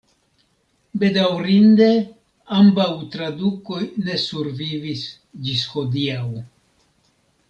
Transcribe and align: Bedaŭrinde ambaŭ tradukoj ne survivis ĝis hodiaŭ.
Bedaŭrinde 1.01 1.89
ambaŭ 2.59 2.87
tradukoj 3.15 3.81
ne 4.07 4.15
survivis 4.25 5.05
ĝis 5.49 5.67
hodiaŭ. 5.75 6.25